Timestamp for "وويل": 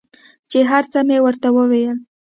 1.55-1.97